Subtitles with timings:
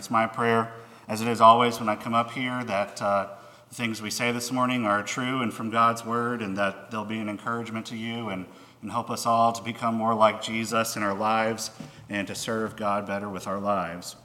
[0.00, 0.72] It's my prayer,
[1.08, 3.28] as it is always when I come up here, that uh,
[3.68, 7.04] the things we say this morning are true and from God's word, and that they'll
[7.04, 8.46] be an encouragement to you and,
[8.80, 11.70] and help us all to become more like Jesus in our lives
[12.08, 14.16] and to serve God better with our lives.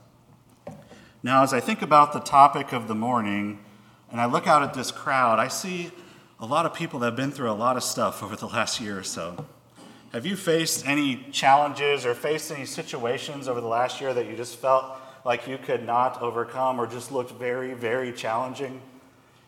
[1.21, 3.59] Now, as I think about the topic of the morning,
[4.09, 5.91] and I look out at this crowd, I see
[6.39, 8.79] a lot of people that have been through a lot of stuff over the last
[8.79, 9.45] year or so.
[10.13, 14.37] Have you faced any challenges or faced any situations over the last year that you
[14.37, 18.79] just felt like you could not overcome or just looked very, very challenging.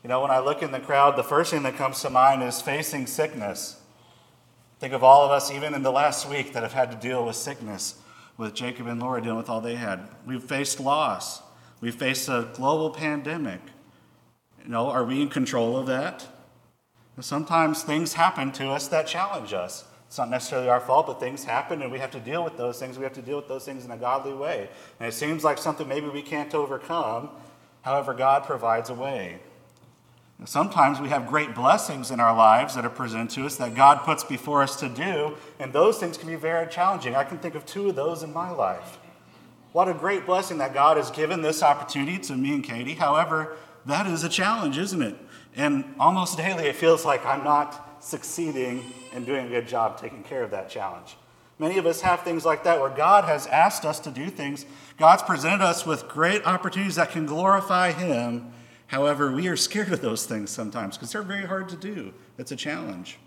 [0.04, 2.44] You know, when I look in the crowd, the first thing that comes to mind
[2.44, 3.80] is facing sickness.
[4.80, 7.26] Think of all of us, even in the last week, that have had to deal
[7.26, 7.96] with sickness,
[8.38, 10.08] with Jacob and Laura dealing with all they had.
[10.26, 11.42] We've faced loss.
[11.80, 13.62] We've faced a global pandemic.
[14.64, 16.26] You know, are we in control of that?
[17.20, 19.86] Sometimes things happen to us that challenge us.
[20.08, 22.80] It's not necessarily our fault, but things happen and we have to deal with those
[22.80, 22.98] things.
[22.98, 24.70] We have to deal with those things in a godly way.
[25.00, 27.30] And it seems like something maybe we can't overcome.
[27.82, 29.40] However, God provides a way.
[30.46, 34.04] Sometimes we have great blessings in our lives that are presented to us that God
[34.04, 37.16] puts before us to do, and those things can be very challenging.
[37.16, 39.00] I can think of two of those in my life.
[39.72, 42.94] What a great blessing that God has given this opportunity to me and Katie.
[42.94, 45.16] However, that is a challenge, isn't it?
[45.56, 50.24] And almost daily, it feels like I'm not succeeding and doing a good job taking
[50.24, 51.18] care of that challenge.
[51.60, 54.66] Many of us have things like that where God has asked us to do things.
[54.98, 58.54] God's presented us with great opportunities that can glorify Him.
[58.88, 62.14] However, we are scared of those things sometimes because they're very hard to do.
[62.38, 63.18] It's a challenge.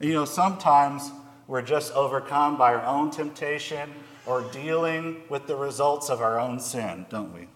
[0.00, 1.10] And you know, sometimes
[1.46, 3.92] we're just overcome by our own temptation
[4.24, 7.48] or dealing with the results of our own sin, don't we?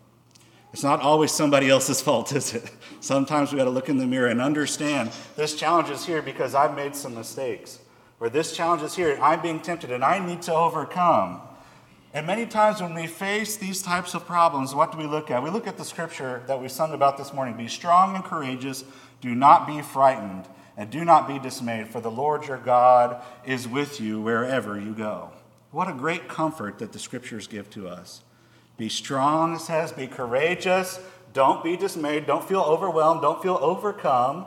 [0.73, 2.71] It's not always somebody else's fault, is it?
[3.01, 6.55] Sometimes we got to look in the mirror and understand this challenge is here because
[6.55, 7.81] I've made some mistakes.
[8.21, 11.41] Or this challenge is here I'm being tempted and I need to overcome.
[12.15, 15.43] And many times when we face these types of problems, what do we look at?
[15.43, 18.85] We look at the scripture that we sung about this morning Be strong and courageous,
[19.21, 23.69] do not be frightened, and do not be dismayed, for the Lord your God is
[23.69, 25.31] with you wherever you go.
[25.71, 28.23] What a great comfort that the scriptures give to us.
[28.79, 31.01] Be strong, it says, be courageous.
[31.35, 32.27] Don't be dismayed.
[32.27, 33.21] Don't feel overwhelmed.
[33.21, 34.47] Don't feel overcome.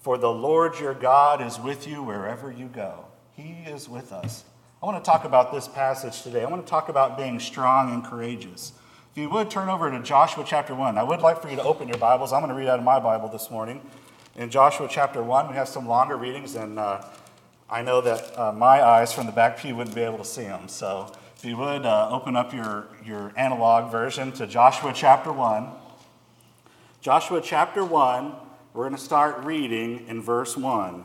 [0.00, 3.06] For the Lord your God is with you wherever you go.
[3.34, 4.44] He is with us.
[4.82, 6.42] I want to talk about this passage today.
[6.42, 8.72] I want to talk about being strong and courageous.
[9.12, 11.62] If you would turn over to Joshua chapter 1, I would like for you to
[11.62, 12.32] open your Bibles.
[12.32, 13.80] I'm going to read out of my Bible this morning.
[14.34, 17.04] In Joshua chapter 1, we have some longer readings, and uh,
[17.70, 20.42] I know that uh, my eyes from the back pew wouldn't be able to see
[20.42, 20.66] them.
[20.66, 25.66] So if you would, uh, open up your, your analog version to Joshua chapter 1.
[27.00, 28.32] Joshua chapter 1,
[28.72, 31.04] we're going to start reading in verse 1.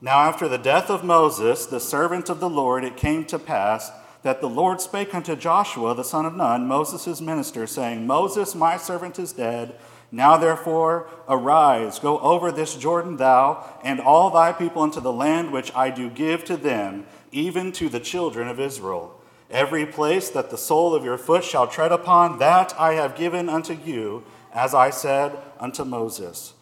[0.00, 3.90] Now, after the death of Moses, the servant of the Lord, it came to pass
[4.22, 8.76] that the Lord spake unto Joshua, the son of Nun, Moses' minister, saying, Moses, my
[8.76, 9.74] servant, is dead.
[10.12, 15.52] Now, therefore, arise, go over this Jordan, thou and all thy people, into the land
[15.52, 19.18] which I do give to them even to the children of Israel.
[19.50, 23.48] Every place that the sole of your foot shall tread upon, that I have given
[23.48, 26.54] unto you, as I said unto Moses.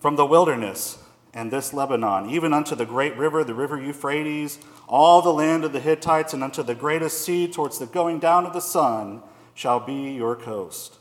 [0.00, 0.98] From the wilderness
[1.32, 5.72] and this Lebanon, even unto the great river, the river Euphrates, all the land of
[5.72, 9.22] the Hittites, and unto the greatest sea towards the going down of the sun,
[9.54, 10.98] shall be your coast.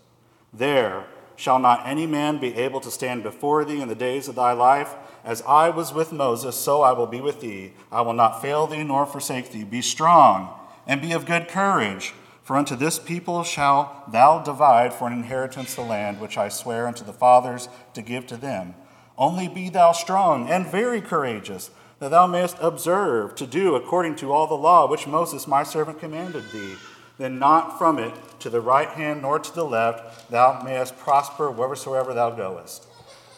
[0.53, 1.05] There
[1.35, 4.53] shall not any man be able to stand before thee in the days of thy
[4.53, 4.93] life.
[5.23, 7.73] As I was with Moses, so I will be with thee.
[7.91, 9.63] I will not fail thee nor forsake thee.
[9.63, 15.07] Be strong and be of good courage, for unto this people shalt thou divide for
[15.07, 18.73] an inheritance the land which I swear unto the fathers to give to them.
[19.17, 24.33] Only be thou strong and very courageous, that thou mayest observe to do according to
[24.33, 26.75] all the law which Moses my servant commanded thee.
[27.19, 31.51] Then not from it to the right hand nor to the left, thou mayest prosper
[31.51, 32.87] wheresoever thou goest.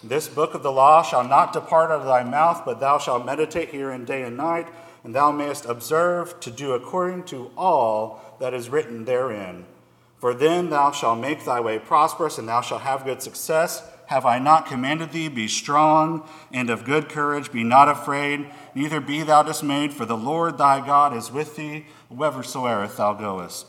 [0.04, 3.26] This book of the law shall not depart out of thy mouth, but thou shalt
[3.26, 4.68] meditate herein day and night,
[5.04, 9.66] and thou mayest observe to do according to all that is written therein.
[10.18, 13.82] For then thou shalt make thy way prosperous, and thou shalt have good success.
[14.08, 15.30] Have I not commanded thee?
[15.30, 20.18] Be strong and of good courage, be not afraid, neither be thou dismayed, for the
[20.18, 23.68] Lord thy God is with thee, whithersoever thou goest.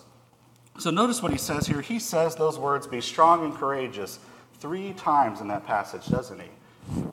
[0.79, 1.81] So notice what he says here.
[1.81, 4.19] He says those words, be strong and courageous
[4.65, 6.49] three times in that passage, doesn't he?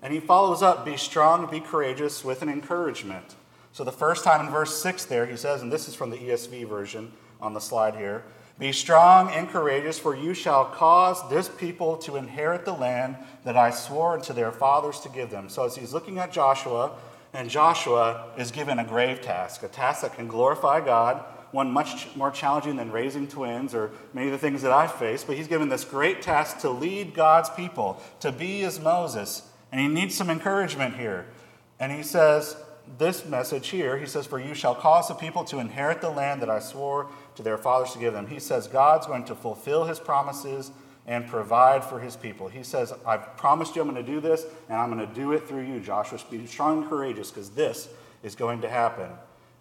[0.01, 3.35] And he follows up, be strong, be courageous, with an encouragement.
[3.73, 6.17] So the first time in verse 6 there, he says, and this is from the
[6.17, 7.11] ESV version
[7.41, 8.23] on the slide here
[8.57, 13.57] Be strong and courageous, for you shall cause this people to inherit the land that
[13.57, 15.49] I swore unto their fathers to give them.
[15.49, 16.93] So as he's looking at Joshua,
[17.33, 22.07] and Joshua is given a grave task, a task that can glorify God, one much
[22.15, 25.47] more challenging than raising twins or many of the things that I face, but he's
[25.47, 29.47] given this great task to lead God's people, to be as Moses.
[29.71, 31.27] And he needs some encouragement here.
[31.79, 32.55] And he says,
[32.97, 36.41] this message here, he says, For you shall cause the people to inherit the land
[36.41, 38.27] that I swore to their fathers to give them.
[38.27, 40.71] He says, God's going to fulfill his promises
[41.07, 42.47] and provide for his people.
[42.47, 45.31] He says, I've promised you I'm going to do this, and I'm going to do
[45.31, 46.19] it through you, Joshua.
[46.29, 47.89] Be strong and courageous, because this
[48.23, 49.09] is going to happen.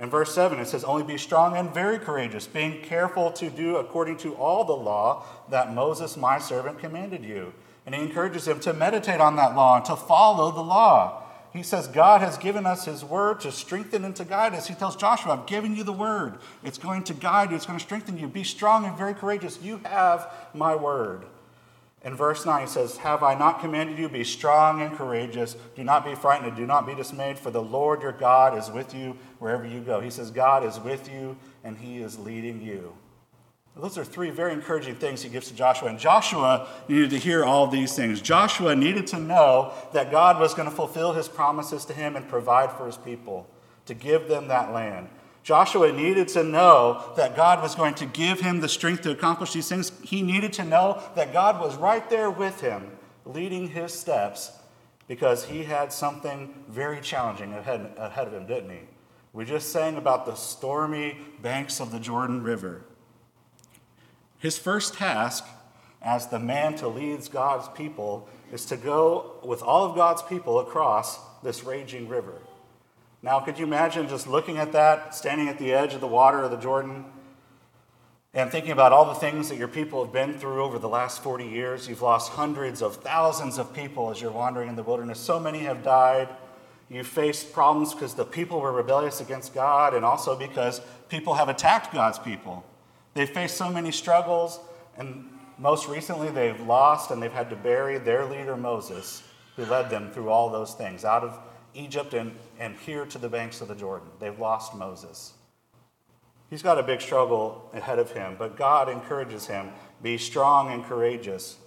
[0.01, 3.77] In verse 7, it says, Only be strong and very courageous, being careful to do
[3.77, 7.53] according to all the law that Moses, my servant, commanded you.
[7.85, 11.23] And he encourages him to meditate on that law and to follow the law.
[11.53, 14.69] He says, God has given us his word to strengthen and to guide us.
[14.69, 16.39] He tells Joshua, I've given you the word.
[16.63, 18.27] It's going to guide you, it's going to strengthen you.
[18.27, 19.61] Be strong and very courageous.
[19.61, 21.25] You have my word.
[22.03, 25.57] In verse 9, he says, Have I not commanded you, be strong and courageous?
[25.77, 28.71] Do not be frightened and do not be dismayed, for the Lord your God is
[28.71, 30.01] with you wherever you go.
[30.01, 32.95] He says, God is with you and he is leading you.
[33.77, 35.89] Those are three very encouraging things he gives to Joshua.
[35.89, 38.21] And Joshua needed to hear all these things.
[38.21, 42.29] Joshua needed to know that God was going to fulfill his promises to him and
[42.29, 43.49] provide for his people,
[43.87, 45.09] to give them that land.
[45.43, 49.53] Joshua needed to know that God was going to give him the strength to accomplish
[49.53, 49.91] these things.
[50.03, 52.91] He needed to know that God was right there with him,
[53.25, 54.53] leading his steps,
[55.09, 58.81] because he had something very challenging ahead, ahead of him, didn't he?
[59.33, 62.85] We just sang about the stormy banks of the Jordan River.
[64.39, 65.45] His first task
[66.03, 70.59] as the man to lead God's people is to go with all of God's people
[70.59, 72.41] across this raging river.
[73.23, 76.43] Now, could you imagine just looking at that, standing at the edge of the water
[76.43, 77.05] of the Jordan,
[78.33, 81.23] and thinking about all the things that your people have been through over the last
[81.23, 81.87] 40 years?
[81.87, 85.19] You've lost hundreds of thousands of people as you're wandering in the wilderness.
[85.19, 86.29] So many have died.
[86.89, 90.81] You faced problems because the people were rebellious against God, and also because
[91.11, 92.65] people have attacked God's people.
[93.13, 94.61] They've faced so many struggles,
[94.97, 95.29] and
[95.59, 99.23] most recently they've lost and they've had to bury their leader Moses,
[99.57, 101.39] who led them through all those things out of
[101.75, 104.09] Egypt and, and here to the banks of the Jordan.
[104.19, 105.35] They've lost Moses.
[106.51, 109.71] He's got a big struggle ahead of him, but God encourages him
[110.03, 111.59] be strong and courageous.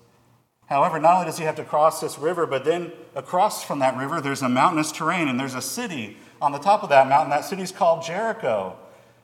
[0.66, 3.96] However, not only does he have to cross this river, but then across from that
[3.96, 7.30] river, there's a mountainous terrain, and there's a city on the top of that mountain.
[7.30, 8.76] That city's called Jericho.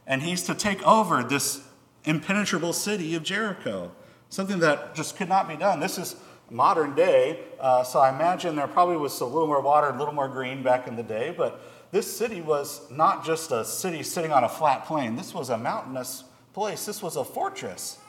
[0.05, 1.61] And he's to take over this
[2.03, 3.91] impenetrable city of Jericho,
[4.29, 5.79] something that just could not be done.
[5.79, 6.15] This is
[6.49, 7.39] modern day.
[7.59, 10.63] Uh, so I imagine there probably was a little more water, a little more green
[10.63, 11.33] back in the day.
[11.35, 11.61] But
[11.91, 15.57] this city was not just a city sitting on a flat plain, this was a
[15.57, 16.23] mountainous
[16.53, 16.85] place.
[16.85, 17.99] This was a fortress.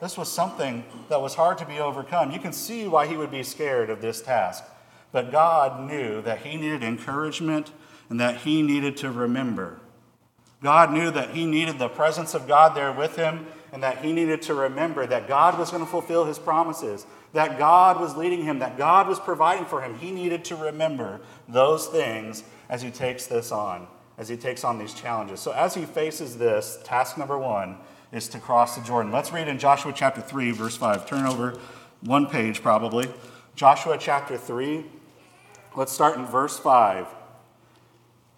[0.00, 2.30] This was something that was hard to be overcome.
[2.30, 4.64] You can see why he would be scared of this task.
[5.12, 7.70] But God knew that he needed encouragement
[8.08, 9.80] and that he needed to remember.
[10.62, 14.12] God knew that he needed the presence of God there with him and that he
[14.12, 18.44] needed to remember that God was going to fulfill his promises, that God was leading
[18.44, 19.96] him, that God was providing for him.
[19.98, 23.86] He needed to remember those things as he takes this on,
[24.18, 25.40] as he takes on these challenges.
[25.40, 27.76] So, as he faces this, task number one
[28.12, 29.12] is to cross the Jordan.
[29.12, 31.06] Let's read in Joshua chapter 3, verse 5.
[31.06, 31.58] Turn over
[32.00, 33.08] one page probably.
[33.54, 34.84] Joshua chapter 3.
[35.76, 37.06] Let's start in verse 5.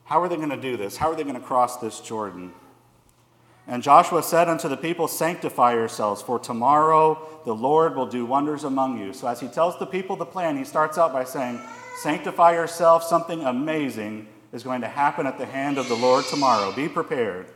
[0.04, 0.98] How are they going to do this?
[0.98, 2.52] How are they going to cross this Jordan?
[3.66, 8.64] And Joshua said unto the people, Sanctify yourselves, for tomorrow the Lord will do wonders
[8.64, 9.12] among you.
[9.12, 11.60] So, as he tells the people the plan, he starts out by saying,
[12.02, 16.72] Sanctify yourself, something amazing is going to happen at the hand of the Lord tomorrow.
[16.72, 17.46] Be prepared.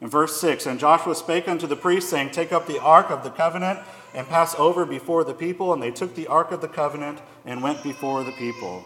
[0.00, 3.24] In verse 6, and Joshua spake unto the priests, saying, Take up the ark of
[3.24, 3.80] the covenant
[4.12, 5.72] and pass over before the people.
[5.72, 8.84] And they took the ark of the covenant and went before the people.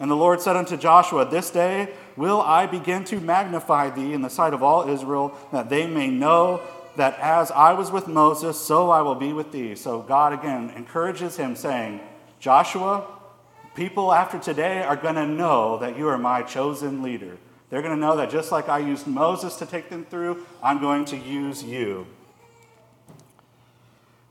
[0.00, 4.22] And the Lord said unto Joshua, This day will I begin to magnify thee in
[4.22, 6.60] the sight of all Israel, that they may know
[6.96, 9.74] that as I was with Moses, so I will be with thee.
[9.74, 12.00] So God again encourages him, saying,
[12.40, 13.06] Joshua,
[13.74, 17.36] people after today are going to know that you are my chosen leader.
[17.68, 20.80] They're going to know that just like I used Moses to take them through, I'm
[20.80, 22.06] going to use you.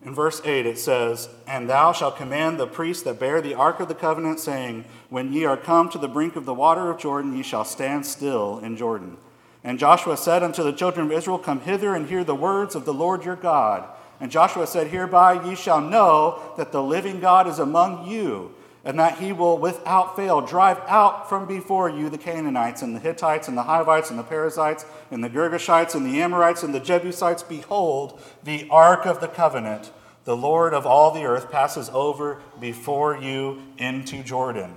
[0.05, 3.79] In verse 8 it says, And thou shalt command the priests that bear the ark
[3.79, 6.99] of the covenant, saying, When ye are come to the brink of the water of
[6.99, 9.17] Jordan, ye shall stand still in Jordan.
[9.63, 12.85] And Joshua said unto the children of Israel, Come hither and hear the words of
[12.85, 13.83] the Lord your God.
[14.19, 18.53] And Joshua said, Hereby ye shall know that the living God is among you
[18.85, 22.99] and that he will without fail drive out from before you the Canaanites and the
[22.99, 26.79] Hittites and the Hivites and the Perizzites and the Girgashites and the Amorites and the
[26.79, 27.41] Jebusites.
[27.41, 29.91] Behold, the ark of the covenant,
[30.23, 34.75] the Lord of all the earth, passes over before you into Jordan.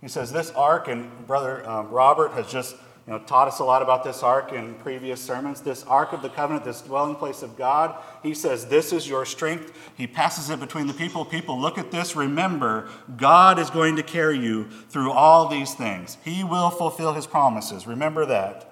[0.00, 2.76] He says, This ark, and Brother um, Robert has just
[3.06, 5.60] you know, taught us a lot about this ark in previous sermons.
[5.60, 9.24] This ark of the covenant, this dwelling place of God, he says, This is your
[9.24, 9.72] strength.
[9.96, 11.24] He passes it between the people.
[11.24, 12.14] People, look at this.
[12.14, 16.18] Remember, God is going to carry you through all these things.
[16.24, 17.86] He will fulfill his promises.
[17.86, 18.66] Remember that.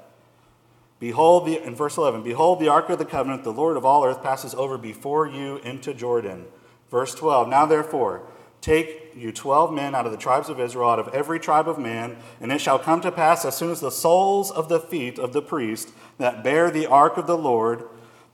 [1.01, 4.05] Behold, the, in verse 11, behold, the ark of the covenant, the Lord of all
[4.05, 6.47] earth, passes over before you into Jordan.
[6.91, 8.23] Verse 12, now therefore,
[8.61, 11.79] Take you twelve men out of the tribes of Israel, out of every tribe of
[11.79, 15.19] man, and it shall come to pass as soon as the soles of the feet
[15.19, 17.85] of the priest that bear the ark of the Lord,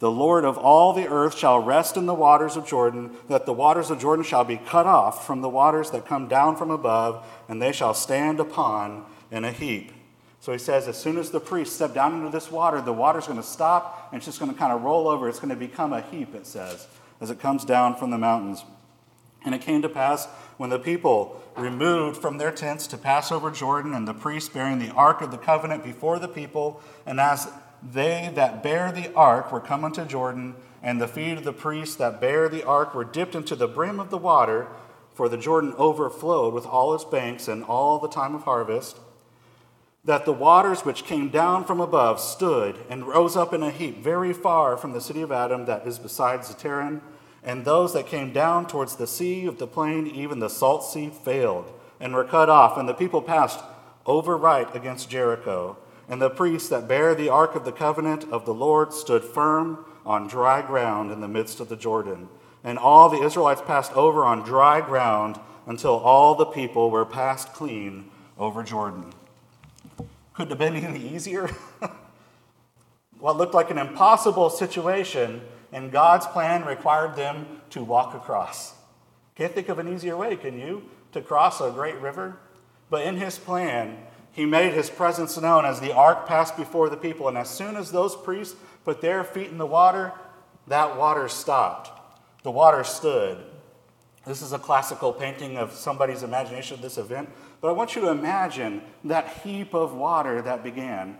[0.01, 3.53] the Lord of all the earth shall rest in the waters of Jordan, that the
[3.53, 7.27] waters of Jordan shall be cut off from the waters that come down from above,
[7.49, 9.93] and they shall stand upon in a heap.
[10.41, 13.27] So he says, as soon as the priest step down into this water, the water's
[13.27, 15.27] going to stop, and it's just going to kind of roll over.
[15.29, 16.87] It's going to become a heap, it says,
[17.21, 18.63] as it comes down from the mountains.
[19.45, 23.51] And it came to pass when the people removed from their tents to pass over
[23.51, 27.49] Jordan, and the priests bearing the ark of the covenant before the people, and as
[27.83, 31.97] they that bear the ark were come unto Jordan, and the feet of the priests
[31.97, 34.69] that bear the ark were dipped into the brim of the water,
[35.13, 38.99] for the Jordan overflowed with all its banks and all the time of harvest,
[40.05, 44.03] that the waters which came down from above stood and rose up in a heap
[44.03, 47.01] very far from the city of Adam that is beside Zarethan
[47.45, 51.11] and those that came down towards the sea of the plain, even the salt sea,
[51.11, 51.71] failed
[52.01, 52.79] and were cut off.
[52.79, 53.61] And the people passed
[54.07, 55.77] over right against Jericho.
[56.09, 59.85] And the priests that bear the ark of the covenant of the Lord stood firm
[60.05, 62.29] on dry ground in the midst of the Jordan.
[62.63, 67.53] And all the Israelites passed over on dry ground until all the people were passed
[67.53, 69.13] clean over Jordan.
[70.35, 71.49] Couldn't have been any easier.
[73.19, 75.41] what looked like an impossible situation
[75.75, 78.75] and God's plan required them to walk across.
[79.35, 82.39] Can't think of an easier way, can you, to cross a great river?
[82.91, 83.99] But in his plan,
[84.31, 87.27] he made his presence known as the ark passed before the people.
[87.27, 88.55] And as soon as those priests
[88.85, 90.13] put their feet in the water,
[90.69, 91.91] that water stopped.
[92.45, 93.39] The water stood.
[94.25, 97.29] This is a classical painting of somebody's imagination of this event.
[97.61, 101.19] But I want you to imagine that heap of water that began.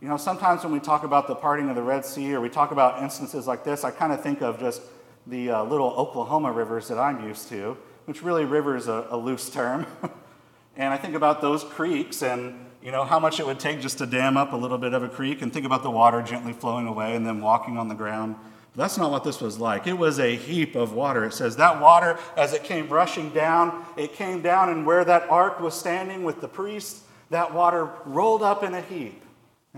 [0.00, 2.50] You know, sometimes when we talk about the parting of the Red Sea or we
[2.50, 4.82] talk about instances like this, I kind of think of just
[5.26, 9.16] the uh, little Oklahoma rivers that I'm used to, which really river is a, a
[9.16, 9.86] loose term.
[10.76, 13.96] and I think about those creeks and you know how much it would take just
[13.98, 16.52] to dam up a little bit of a creek and think about the water gently
[16.52, 18.36] flowing away and then walking on the ground.
[18.74, 19.86] But that's not what this was like.
[19.86, 21.24] It was a heap of water.
[21.24, 25.28] It says that water, as it came rushing down, it came down, and where that
[25.30, 29.22] ark was standing with the priests, that water rolled up in a heap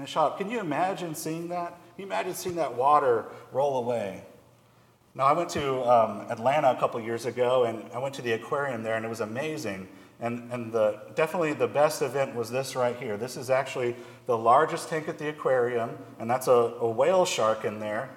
[0.07, 0.39] shop.
[0.39, 1.69] Can you imagine seeing that?
[1.97, 4.23] Can you imagine seeing that water roll away?
[5.15, 8.33] Now, I went to um, Atlanta a couple years ago, and I went to the
[8.33, 9.89] aquarium there, and it was amazing.
[10.21, 13.17] And, and the, definitely the best event was this right here.
[13.17, 17.65] This is actually the largest tank at the aquarium, and that's a, a whale shark
[17.65, 18.11] in there.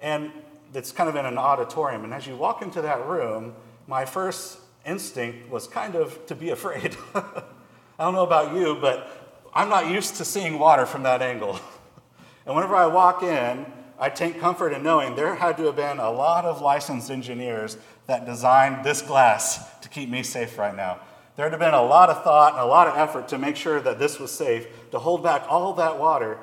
[0.00, 0.32] And
[0.74, 2.04] it's kind of in an auditorium.
[2.04, 3.54] And as you walk into that room,
[3.86, 6.96] my first instinct was kind of to be afraid.
[7.14, 9.19] I don't know about you, but
[9.52, 11.58] I'm not used to seeing water from that angle.
[12.46, 13.66] and whenever I walk in,
[13.98, 17.76] I take comfort in knowing there had to have been a lot of licensed engineers
[18.06, 21.00] that designed this glass to keep me safe right now.
[21.36, 23.56] There had to been a lot of thought and a lot of effort to make
[23.56, 26.38] sure that this was safe, to hold back all that water.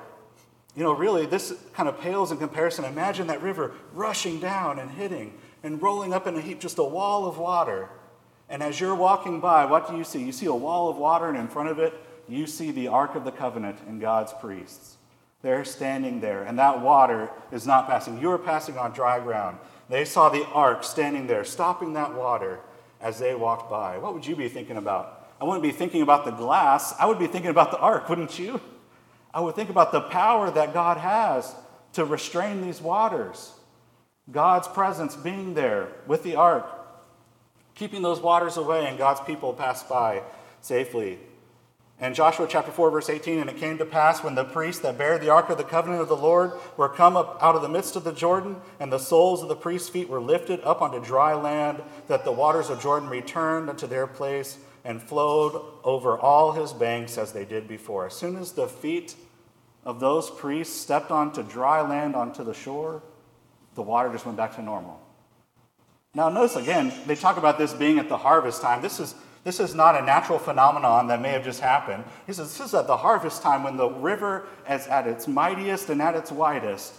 [0.75, 2.85] You know, really, this kind of pales in comparison.
[2.85, 5.33] Imagine that river rushing down and hitting
[5.63, 7.89] and rolling up in a heap, just a wall of water.
[8.49, 10.23] And as you're walking by, what do you see?
[10.23, 11.93] You see a wall of water, and in front of it,
[12.27, 14.97] you see the Ark of the Covenant and God's priests.
[15.41, 18.19] They're standing there, and that water is not passing.
[18.19, 19.57] You are passing on dry ground.
[19.89, 22.59] They saw the ark standing there, stopping that water
[22.99, 23.97] as they walked by.
[23.97, 25.29] What would you be thinking about?
[25.39, 26.93] I wouldn't be thinking about the glass.
[26.99, 28.59] I would be thinking about the ark, wouldn't you?
[29.33, 31.55] I would think about the power that God has
[31.93, 33.53] to restrain these waters.
[34.31, 36.67] God's presence being there with the ark,
[37.75, 40.23] keeping those waters away, and God's people pass by
[40.59, 41.19] safely.
[41.99, 44.99] And Joshua chapter 4, verse 18, and it came to pass when the priests that
[44.99, 47.69] bare the ark of the covenant of the Lord were come up out of the
[47.69, 51.03] midst of the Jordan, and the soles of the priests' feet were lifted up onto
[51.03, 56.51] dry land, that the waters of Jordan returned unto their place and flowed over all
[56.51, 58.05] his banks as they did before.
[58.05, 59.15] As soon as the feet
[59.83, 63.01] of those priests stepped onto dry land onto the shore,
[63.73, 65.01] the water just went back to normal.
[66.13, 68.81] Now, notice again, they talk about this being at the harvest time.
[68.81, 69.15] This is
[69.47, 72.03] this is not a natural phenomenon that may have just happened.
[72.25, 75.89] He says this is at the harvest time when the river is at its mightiest
[75.89, 76.93] and at its widest.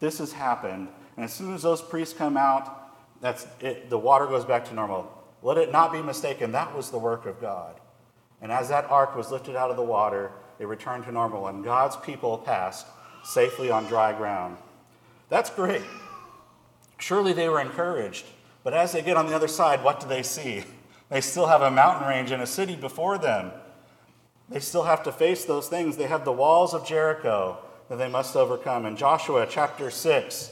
[0.00, 0.88] This has happened.
[1.16, 2.90] And as soon as those priests come out,
[3.22, 5.10] that's it, the water goes back to normal.
[5.40, 7.80] Let it not be mistaken, that was the work of God.
[8.42, 11.64] And as that ark was lifted out of the water, it returned to normal, and
[11.64, 12.86] God's people passed
[13.24, 14.58] safely on dry ground.
[15.30, 15.80] That's great.
[16.98, 18.26] Surely they were encouraged.
[18.62, 20.64] But as they get on the other side, what do they see?
[21.14, 23.52] They still have a mountain range and a city before them.
[24.48, 25.96] They still have to face those things.
[25.96, 28.84] They have the walls of Jericho that they must overcome.
[28.84, 30.50] In Joshua chapter 6,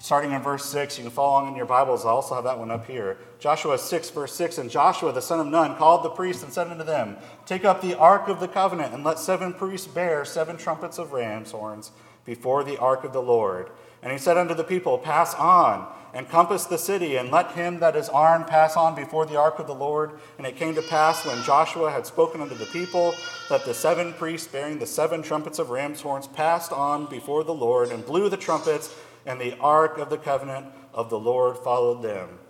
[0.00, 2.04] starting in verse 6, you can follow along in your Bibles.
[2.04, 3.18] I also have that one up here.
[3.38, 6.66] Joshua 6, verse 6 And Joshua the son of Nun called the priests and said
[6.66, 10.56] unto them, Take up the ark of the covenant, and let seven priests bear seven
[10.56, 11.92] trumpets of ram's horns
[12.24, 13.70] before the ark of the Lord.
[14.02, 17.78] And he said unto the people, Pass on and compass the city, and let him
[17.80, 20.12] that is armed pass on before the ark of the Lord.
[20.38, 23.14] And it came to pass, when Joshua had spoken unto the people,
[23.48, 27.54] that the seven priests bearing the seven trumpets of ram's horns passed on before the
[27.54, 32.02] Lord, and blew the trumpets, and the ark of the covenant of the Lord followed
[32.02, 32.40] them.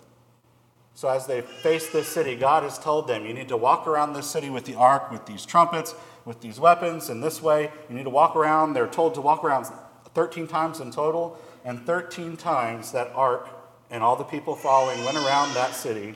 [0.95, 4.12] So, as they faced this city, God has told them, You need to walk around
[4.12, 7.71] this city with the ark, with these trumpets, with these weapons, and this way.
[7.88, 8.73] You need to walk around.
[8.73, 9.66] They're told to walk around
[10.14, 13.49] 13 times in total and 13 times that ark
[13.90, 16.14] and all the people following went around that city.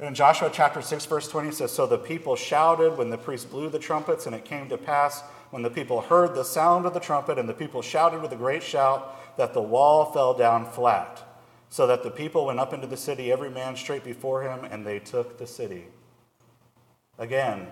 [0.00, 3.50] in Joshua chapter 6, verse 20 it says, So the people shouted when the priest
[3.50, 6.94] blew the trumpets, and it came to pass when the people heard the sound of
[6.94, 10.66] the trumpet, and the people shouted with a great shout, that the wall fell down
[10.66, 11.22] flat,
[11.68, 14.84] so that the people went up into the city, every man straight before him, and
[14.84, 15.86] they took the city.
[17.18, 17.68] Again,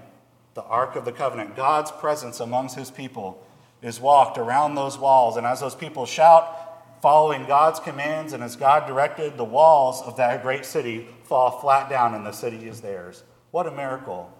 [0.54, 3.44] the Ark of the Covenant, God's presence amongst his people,
[3.82, 5.36] is walked around those walls.
[5.36, 10.16] And as those people shout, following God's commands, and as God directed, the walls of
[10.16, 13.22] that great city fall flat down and the city is theirs.
[13.50, 14.32] What a miracle.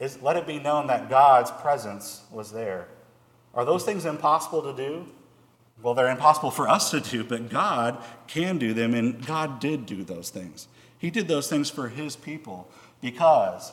[0.00, 2.88] Is, let it be known that God's presence was there.
[3.54, 5.06] Are those things impossible to do?
[5.82, 9.84] Well, they're impossible for us to do, but God can do them, and God did
[9.84, 10.68] do those things.
[10.96, 13.72] He did those things for His people because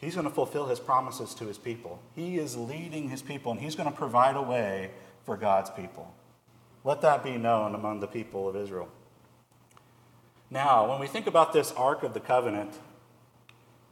[0.00, 2.00] He's going to fulfill His promises to His people.
[2.14, 4.90] He is leading His people, and He's going to provide a way
[5.24, 6.14] for God's people.
[6.84, 8.88] Let that be known among the people of Israel.
[10.50, 12.72] Now, when we think about this Ark of the Covenant,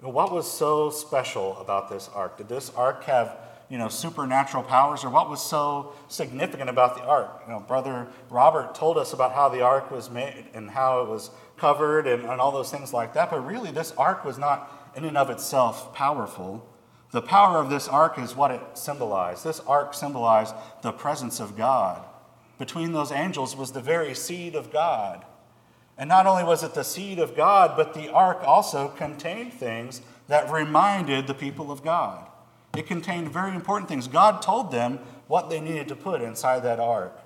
[0.01, 2.37] what was so special about this ark?
[2.37, 3.37] Did this ark have,
[3.71, 7.43] you know, supernatural powers, or what was so significant about the ark?
[7.47, 11.09] You know, Brother Robert told us about how the ark was made and how it
[11.09, 13.31] was covered and, and all those things like that.
[13.31, 16.67] But really, this ark was not in and of itself powerful.
[17.13, 19.45] The power of this ark is what it symbolized.
[19.45, 22.03] This ark symbolized the presence of God
[22.59, 25.25] between those angels was the very seed of God.
[25.99, 30.03] And not only was it the seed of God, but the ark also contained things
[30.29, 32.27] that reminded the people of God.
[32.77, 34.09] It contained very important things.
[34.09, 37.19] God told them what they needed to put inside that ark.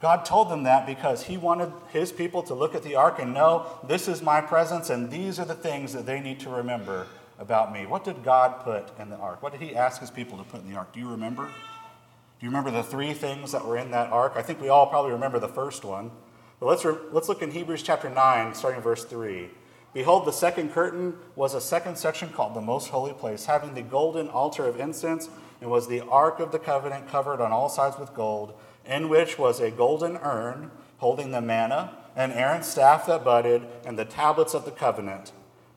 [0.00, 3.34] God told them that because He wanted His people to look at the ark and
[3.34, 7.06] know this is my presence and these are the things that they need to remember
[7.38, 7.86] about me.
[7.86, 9.42] What did God put in the ark?
[9.42, 10.92] What did He ask His people to put in the ark?
[10.92, 11.46] Do you remember?
[11.46, 14.34] Do you remember the three things that were in that ark?
[14.36, 16.12] I think we all probably remember the first one.
[16.60, 19.48] But let's, re- let's look in Hebrews chapter 9, starting verse 3.
[19.92, 23.82] Behold, the second curtain was a second section called the most holy place, having the
[23.82, 25.28] golden altar of incense,
[25.60, 28.54] and was the ark of the covenant covered on all sides with gold,
[28.88, 33.96] in which was a golden urn holding the manna, and Aaron's staff that budded, and
[33.96, 35.30] the tablets of the covenant.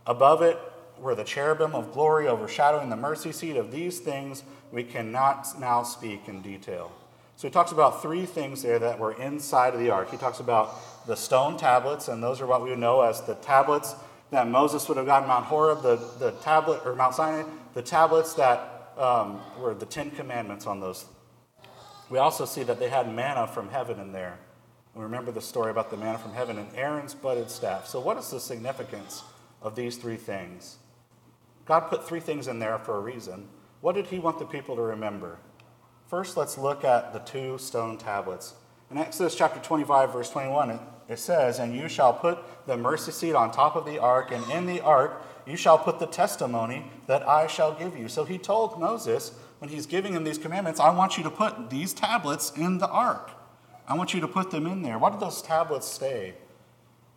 [0.08, 0.58] Above it
[0.98, 3.58] were the cherubim of glory overshadowing the mercy seat.
[3.58, 6.92] Of these things we cannot now speak in detail.
[7.36, 10.10] So he talks about three things there that were inside of the ark.
[10.10, 13.96] He talks about the stone tablets, and those are what we know as the tablets
[14.30, 18.34] that Moses would have gotten Mount Horeb, the, the tablet, or Mount Sinai, the tablets
[18.36, 21.06] that um, were the Ten Commandments on those.
[22.12, 24.38] We also see that they had manna from heaven in there.
[24.94, 27.88] We remember the story about the manna from heaven and Aaron's budded staff.
[27.88, 29.24] So, what is the significance
[29.62, 30.76] of these three things?
[31.66, 33.48] God put three things in there for a reason.
[33.80, 35.40] What did he want the people to remember?
[36.10, 38.56] First, let's look at the two stone tablets.
[38.92, 43.36] In Exodus chapter 25, verse 21, it, says, And you shall put the mercy seat
[43.36, 47.26] on top of the ark, and in the ark you shall put the testimony that
[47.26, 48.10] I shall give you.
[48.10, 51.70] So he told Moses, when he's giving him these commandments, I want you to put
[51.70, 53.30] these tablets in the ark.
[53.88, 54.98] I want you to put them in there.
[54.98, 56.34] What did those tablets say?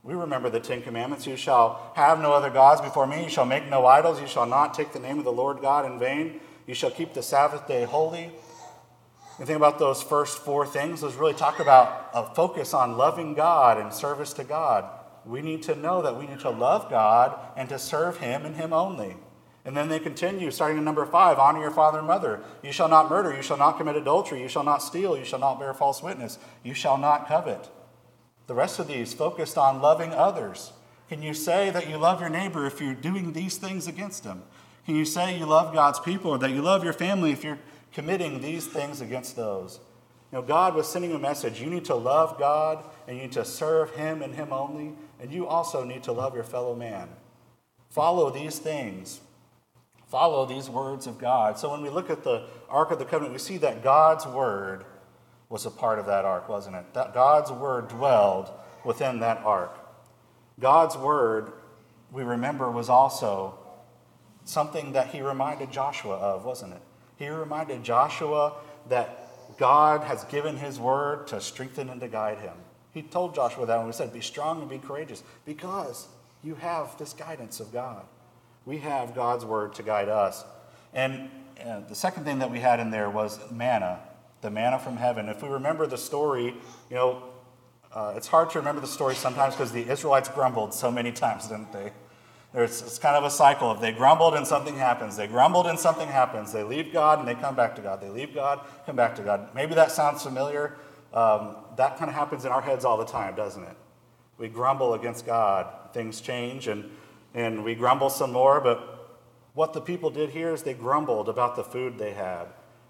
[0.02, 1.26] We remember the Ten Commandments.
[1.26, 3.24] You shall have no other gods before me.
[3.24, 4.20] You shall make no idols.
[4.20, 6.38] You shall not take the name of the Lord God in vain.
[6.66, 8.30] You shall keep the Sabbath day holy.
[9.38, 13.32] You think about those first four things, those really talk about a focus on loving
[13.32, 14.84] God and service to God.
[15.24, 18.54] We need to know that we need to love God and to serve Him and
[18.54, 19.16] Him only.
[19.64, 22.40] And then they continue, starting in number five honor your father and mother.
[22.62, 23.34] You shall not murder.
[23.34, 24.42] You shall not commit adultery.
[24.42, 25.16] You shall not steal.
[25.16, 26.38] You shall not bear false witness.
[26.62, 27.70] You shall not covet.
[28.46, 30.72] The rest of these focused on loving others.
[31.08, 34.42] Can you say that you love your neighbor if you're doing these things against him?
[34.84, 37.58] Can you say you love God's people or that you love your family if you're
[37.92, 39.80] committing these things against those?
[40.30, 41.60] You know, God was sending a message.
[41.60, 45.32] You need to love God and you need to serve Him and Him only, and
[45.32, 47.08] you also need to love your fellow man.
[47.88, 49.20] Follow these things.
[50.14, 51.58] Follow these words of God.
[51.58, 54.84] So when we look at the Ark of the Covenant, we see that God's word
[55.48, 56.94] was a part of that ark, wasn't it?
[56.94, 58.48] That God's word dwelled
[58.84, 59.76] within that ark.
[60.60, 61.50] God's word,
[62.12, 63.58] we remember, was also
[64.44, 66.82] something that he reminded Joshua of, wasn't it?
[67.16, 68.52] He reminded Joshua
[68.88, 72.54] that God has given his word to strengthen and to guide him.
[72.92, 76.06] He told Joshua that when he said, Be strong and be courageous, because
[76.44, 78.04] you have this guidance of God.
[78.66, 80.44] We have God's word to guide us.
[80.92, 81.28] And
[81.64, 84.00] uh, the second thing that we had in there was manna,
[84.40, 85.28] the manna from heaven.
[85.28, 86.54] If we remember the story,
[86.90, 87.22] you know,
[87.92, 91.46] uh, it's hard to remember the story sometimes because the Israelites grumbled so many times,
[91.48, 91.92] didn't they?
[92.52, 93.72] There's, it's kind of a cycle.
[93.72, 96.52] If they grumbled and something happens, they grumbled and something happens.
[96.52, 98.00] They leave God and they come back to God.
[98.00, 99.48] They leave God, come back to God.
[99.54, 100.76] Maybe that sounds familiar.
[101.12, 103.76] Um, that kind of happens in our heads all the time, doesn't it?
[104.38, 105.66] We grumble against God.
[105.92, 106.90] Things change and,
[107.34, 108.60] and we grumble some more.
[108.60, 109.18] But
[109.54, 112.46] what the people did here is they grumbled about the food they had.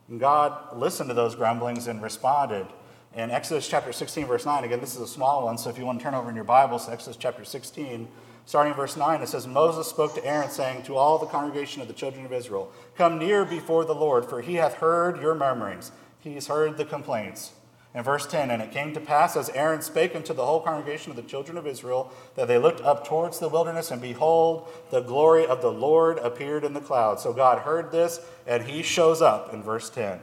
[0.08, 2.66] And God listened to those grumblings and responded.
[3.14, 5.86] In Exodus chapter 16, verse 9, again, this is a small one, so if you
[5.86, 8.08] want to turn over in your Bibles, to Exodus chapter 16,
[8.44, 11.80] starting in verse 9, it says, Moses spoke to Aaron, saying, To all the congregation
[11.80, 15.34] of the children of Israel, Come near before the Lord, for he hath heard your
[15.34, 15.92] murmurings.
[16.18, 17.52] He has heard the complaints.
[17.94, 21.10] In verse 10, and it came to pass as Aaron spake unto the whole congregation
[21.10, 25.00] of the children of Israel, that they looked up towards the wilderness, and behold, the
[25.00, 27.20] glory of the Lord appeared in the cloud.
[27.20, 30.18] So God heard this, and he shows up in verse 10.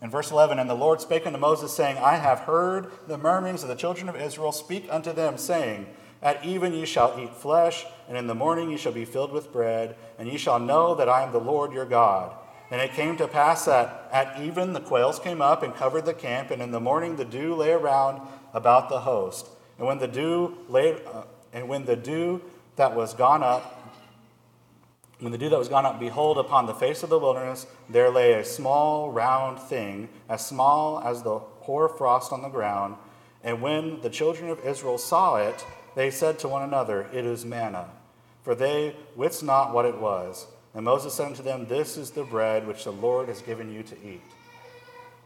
[0.00, 3.64] In verse 11, and the Lord spake unto Moses, saying, I have heard the murmurings
[3.64, 4.52] of the children of Israel.
[4.52, 5.86] Speak unto them, saying,
[6.22, 9.52] At even ye shall eat flesh, and in the morning ye shall be filled with
[9.52, 12.36] bread, and ye shall know that I am the Lord your God.
[12.72, 16.14] And it came to pass that at even the quails came up and covered the
[16.14, 19.46] camp, and in the morning the dew lay around about the host.
[19.76, 22.40] And when the dew lay, uh, and when the dew
[22.76, 23.78] that was gone up,
[25.18, 28.08] when the dew that was gone up, behold, upon the face of the wilderness there
[28.08, 32.96] lay a small round thing, as small as the hoar frost on the ground.
[33.44, 35.62] And when the children of Israel saw it,
[35.94, 37.90] they said to one another, It is manna.
[38.42, 40.46] For they wist not what it was.
[40.74, 43.82] And Moses said unto them, This is the bread which the Lord has given you
[43.82, 44.22] to eat.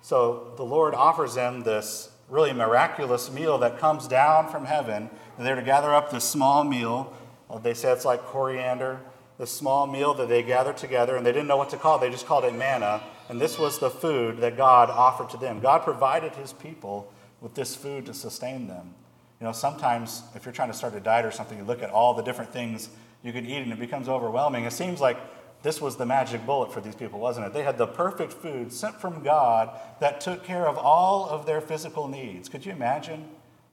[0.03, 5.11] So the Lord offers them this really miraculous meal that comes down from heaven.
[5.37, 7.13] And they're to gather up this small meal.
[7.49, 9.01] Uh, they say it's like coriander,
[9.39, 12.01] this small meal that they gathered together, and they didn't know what to call it.
[12.01, 13.03] They just called it manna.
[13.29, 15.61] And this was the food that God offered to them.
[15.61, 18.95] God provided his people with this food to sustain them.
[19.41, 21.91] You know, sometimes if you're trying to start a diet or something, you look at
[21.91, 22.89] all the different things
[23.23, 24.65] you could eat and it becomes overwhelming.
[24.65, 25.19] It seems like
[25.63, 27.53] this was the magic bullet for these people, wasn't it?
[27.53, 31.61] They had the perfect food sent from God that took care of all of their
[31.61, 32.49] physical needs.
[32.49, 33.29] Could you imagine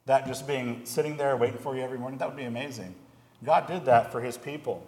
[0.06, 2.18] that just being sitting there waiting for you every morning?
[2.18, 2.96] That would be amazing.
[3.44, 4.88] God did that for his people.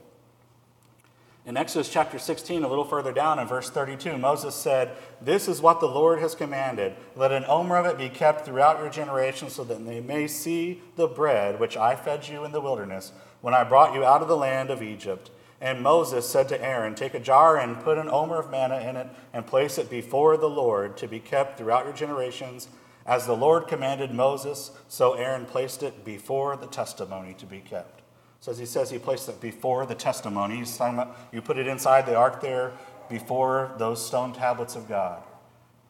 [1.46, 5.62] In Exodus chapter 16, a little further down in verse 32, Moses said, This is
[5.62, 6.96] what the Lord has commanded.
[7.15, 10.82] Let an omer of it be kept throughout your generations, so that they may see
[10.96, 13.12] the bread which I fed you in the wilderness
[13.45, 15.29] when I brought you out of the land of Egypt.
[15.62, 18.95] And Moses said to Aaron, Take a jar and put an omer of manna in
[18.95, 22.69] it, and place it before the Lord to be kept throughout your generations.
[23.05, 28.01] As the Lord commanded Moses, so Aaron placed it before the testimony to be kept.
[28.39, 30.55] So as he says, he placed it before the testimony.
[30.55, 32.73] He's talking about you put it inside the ark there
[33.12, 35.21] before those stone tablets of God.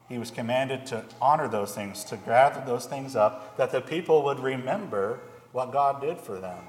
[0.10, 4.24] He was commanded to honor those things, to gather those things up, that the people
[4.24, 5.22] would remember
[5.54, 6.60] what God did for them.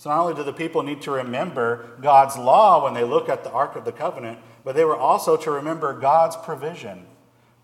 [0.00, 3.44] So not only do the people need to remember God's law when they look at
[3.44, 7.04] the Ark of the Covenant, but they were also to remember God's provision.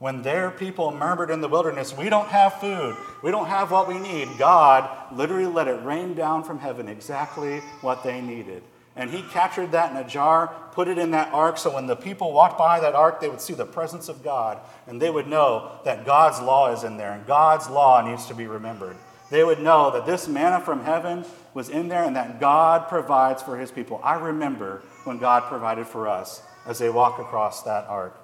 [0.01, 3.89] When their people murmured in the wilderness, We don't have food, we don't have what
[3.89, 8.63] we need, God literally let it rain down from heaven exactly what they needed.
[8.97, 11.97] And he captured that in a jar, put it in that ark, so when the
[11.97, 15.27] people walked by that ark, they would see the presence of God, and they would
[15.27, 18.99] know that God's law is in there, and God's law needs to be remembered.
[19.31, 23.43] They would know that this manna from heaven was in there and that God provides
[23.43, 24.01] for his people.
[24.05, 28.19] I remember when God provided for us as they walk across that ark.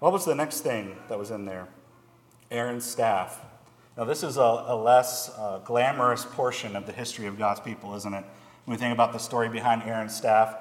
[0.00, 1.68] What was the next thing that was in there?
[2.50, 3.40] Aaron's staff.
[3.96, 7.94] Now, this is a, a less uh, glamorous portion of the history of God's people,
[7.96, 8.24] isn't it?
[8.64, 10.54] When we think about the story behind Aaron's staff,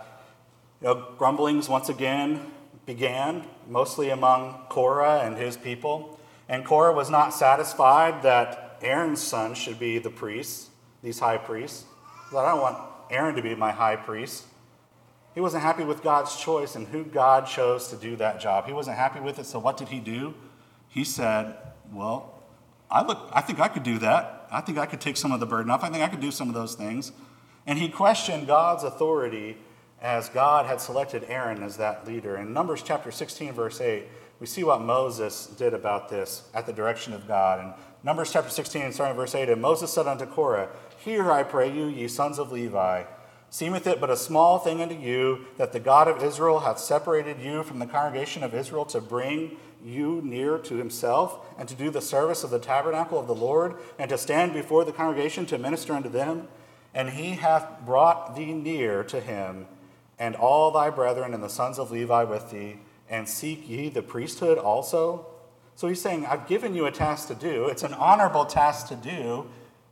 [0.82, 2.52] you know, grumblings once again
[2.86, 6.20] began, mostly among Korah and his people.
[6.50, 10.70] And Korah was not satisfied that Aaron's son should be the priest
[11.04, 11.86] these high priests.
[12.32, 12.78] But I don't want
[13.10, 14.46] Aaron to be my high priest.
[15.34, 18.66] He wasn't happy with God's choice and who God chose to do that job.
[18.66, 20.34] He wasn't happy with it, so what did he do?
[20.90, 21.56] He said,
[21.94, 22.34] Well,
[22.90, 24.48] I, look, I think I could do that.
[24.52, 25.84] I think I could take some of the burden off.
[25.84, 27.12] I think I could do some of those things.
[27.66, 29.58] And he questioned God's authority
[30.02, 32.38] as God had selected Aaron as that leader.
[32.38, 34.06] In Numbers chapter 16, verse 8,
[34.40, 37.60] we see what Moses did about this at the direction of God.
[37.60, 37.74] And
[38.08, 41.70] Numbers chapter 16, starting at verse 8, and Moses said unto Korah, Hear, I pray
[41.70, 43.04] you, ye sons of Levi.
[43.50, 47.42] Seemeth it but a small thing unto you that the God of Israel hath separated
[47.42, 51.90] you from the congregation of Israel to bring you near to himself, and to do
[51.90, 55.58] the service of the tabernacle of the Lord, and to stand before the congregation to
[55.58, 56.48] minister unto them?
[56.94, 59.68] And he hath brought thee near to him,
[60.18, 62.78] and all thy brethren and the sons of Levi with thee,
[63.10, 65.27] and seek ye the priesthood also?
[65.78, 67.68] So he's saying, I've given you a task to do.
[67.68, 69.46] It's an honorable task to do,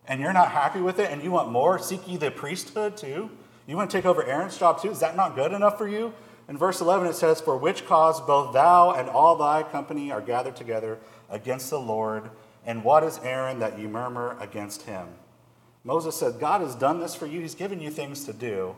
[0.08, 1.78] and you're not happy with it, and you want more?
[1.78, 3.30] Seek ye the priesthood too?
[3.68, 4.90] You want to take over Aaron's job too?
[4.90, 6.12] Is that not good enough for you?
[6.50, 10.22] In verse 11, it says, For which cause both thou and all thy company are
[10.22, 10.98] gathered together
[11.30, 12.32] against the Lord,
[12.66, 15.08] and what is Aaron that you murmur against him?
[15.84, 17.42] Moses said, God has done this for you.
[17.42, 18.76] He's given you things to do,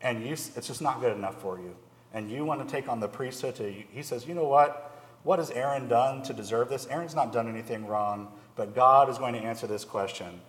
[0.00, 1.76] and you, it's just not good enough for you.
[2.14, 3.56] And you want to take on the priesthood.
[3.56, 4.95] To, he says, You know what?
[5.26, 6.86] What has Aaron done to deserve this?
[6.86, 10.40] Aaron's not done anything wrong, but God is going to answer this question.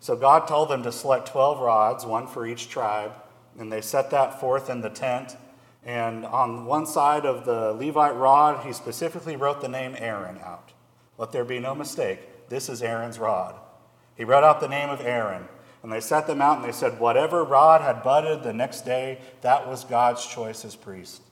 [0.00, 3.12] So God told them to select 12 rods, one for each tribe,
[3.56, 5.36] and they set that forth in the tent.
[5.84, 10.72] And on one side of the Levite rod, he specifically wrote the name Aaron out.
[11.16, 13.54] Let there be no mistake, this is Aaron's rod.
[14.16, 15.46] He wrote out the name of Aaron.
[15.84, 19.20] And they set them out and they said, whatever rod had budded the next day,
[19.42, 21.22] that was God's choice as priest.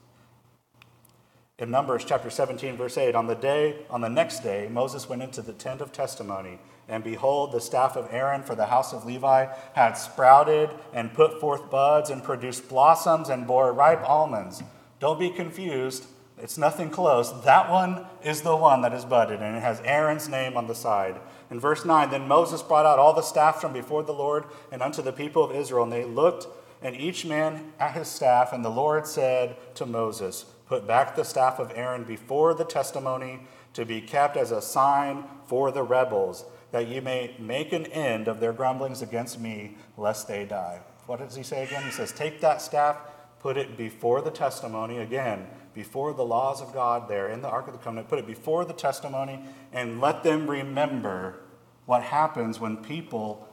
[1.58, 5.22] In Numbers chapter 17, verse 8, on the day, on the next day, Moses went
[5.22, 9.04] into the tent of testimony and behold, the staff of Aaron for the house of
[9.04, 14.62] Levi had sprouted and put forth buds and produced blossoms and bore ripe almonds.
[15.00, 16.06] Don't be confused.
[16.38, 17.32] It's nothing close.
[17.44, 20.74] That one is the one that is budded, and it has Aaron's name on the
[20.74, 21.18] side.
[21.50, 24.82] In verse 9, then Moses brought out all the staff from before the Lord and
[24.82, 26.46] unto the people of Israel, and they looked,
[26.82, 28.52] and each man at his staff.
[28.52, 33.40] And the Lord said to Moses, Put back the staff of Aaron before the testimony
[33.74, 38.26] to be kept as a sign for the rebels that you may make an end
[38.26, 40.80] of their grumblings against me, lest they die.
[41.06, 41.84] What does he say again?
[41.84, 42.98] He says, Take that staff,
[43.38, 47.68] put it before the testimony, again, before the laws of God there in the Ark
[47.68, 49.40] of the Covenant, put it before the testimony,
[49.72, 51.40] and let them remember
[51.84, 53.48] what happens when people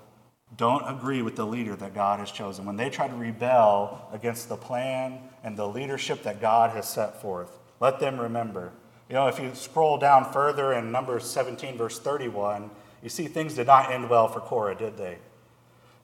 [0.57, 4.49] don't agree with the leader that God has chosen, when they try to rebel against
[4.49, 7.57] the plan and the leadership that God has set forth.
[7.79, 8.71] Let them remember.
[9.09, 12.69] You know, if you scroll down further in Numbers 17, verse 31,
[13.01, 15.17] you see, things did not end well for Korah, did they?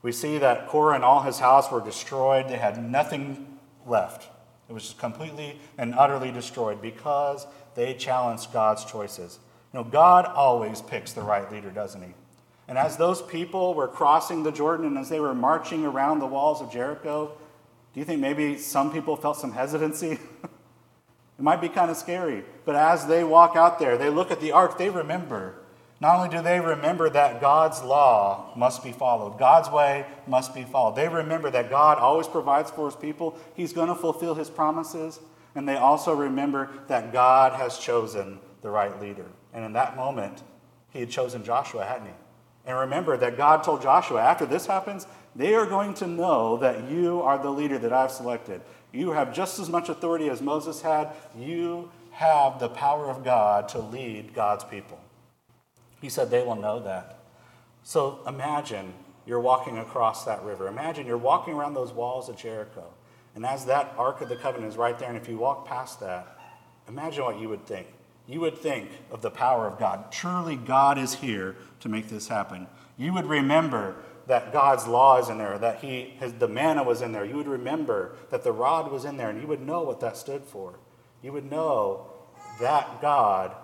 [0.01, 2.49] We see that Korah and all his house were destroyed.
[2.49, 4.29] They had nothing left.
[4.69, 9.39] It was just completely and utterly destroyed because they challenged God's choices.
[9.73, 12.13] You know, God always picks the right leader, doesn't he?
[12.69, 16.27] And as those people were crossing the Jordan and as they were marching around the
[16.27, 17.31] walls of Jericho,
[17.93, 20.11] do you think maybe some people felt some hesitancy?
[20.43, 22.45] it might be kind of scary.
[22.65, 25.55] But as they walk out there, they look at the ark, they remember
[26.01, 30.63] not only do they remember that God's law must be followed, God's way must be
[30.63, 34.49] followed, they remember that God always provides for his people, he's going to fulfill his
[34.49, 35.19] promises,
[35.55, 39.25] and they also remember that God has chosen the right leader.
[39.53, 40.41] And in that moment,
[40.91, 42.13] he had chosen Joshua, hadn't he?
[42.69, 46.87] And remember that God told Joshua, after this happens, they are going to know that
[46.87, 48.61] you are the leader that I've selected.
[48.91, 51.09] You have just as much authority as Moses had.
[51.35, 54.99] You have the power of God to lead God's people.
[55.99, 57.17] He said they will know that.
[57.81, 58.93] So imagine
[59.25, 60.67] you're walking across that river.
[60.67, 62.85] Imagine you're walking around those walls of Jericho.
[63.33, 66.01] And as that Ark of the Covenant is right there, and if you walk past
[66.01, 66.37] that,
[66.87, 67.87] imagine what you would think.
[68.27, 70.11] You would think of the power of God.
[70.11, 72.67] Truly, God is here to make this happen.
[72.97, 73.95] You would remember
[74.27, 77.25] that God's law is in there, that he, his, the manna was in there.
[77.25, 80.17] You would remember that the rod was in there, and you would know what that
[80.17, 80.79] stood for.
[81.23, 82.07] You would know
[82.59, 83.55] that God,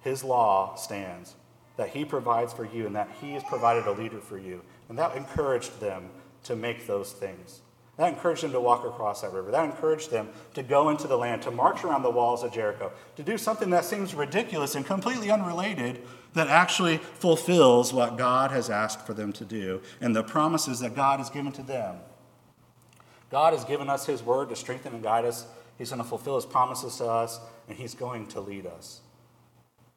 [0.00, 1.34] his law, stands
[1.78, 4.62] that He provides for you and that He has provided a leader for you.
[4.90, 6.10] And that encouraged them
[6.44, 7.62] to make those things.
[7.98, 9.50] That encouraged them to walk across that river.
[9.50, 12.92] That encouraged them to go into the land, to march around the walls of Jericho,
[13.16, 16.00] to do something that seems ridiculous and completely unrelated,
[16.34, 20.94] that actually fulfills what God has asked for them to do and the promises that
[20.94, 21.96] God has given to them.
[23.30, 25.46] God has given us His word to strengthen and guide us.
[25.76, 29.00] He's going to fulfill His promises to us, and He's going to lead us.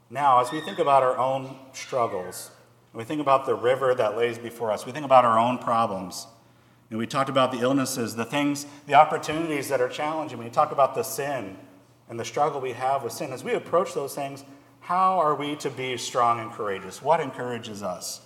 [0.10, 2.50] Now, as we think about our own struggles,
[2.94, 6.26] we think about the river that lays before us, we think about our own problems,
[6.92, 10.38] And we talked about the illnesses, the things, the opportunities that are challenging.
[10.38, 11.58] We talk about the sin
[12.10, 13.32] and the struggle we have with sin.
[13.32, 14.44] As we approach those things,
[14.82, 17.02] how are we to be strong and courageous?
[17.02, 18.20] What encourages us?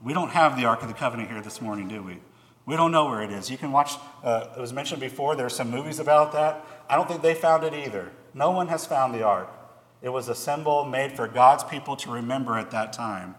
[0.00, 2.18] We don't have the Ark of the Covenant here this morning, do we?
[2.64, 3.50] We don't know where it is.
[3.50, 6.64] You can watch, uh, it was mentioned before, there's some movies about that.
[6.88, 8.12] I don't think they found it either.
[8.34, 9.52] No one has found the Ark.
[10.00, 13.34] It was a symbol made for God's people to remember at that time.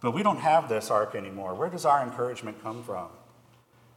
[0.00, 1.56] But we don't have this Ark anymore.
[1.56, 3.08] Where does our encouragement come from?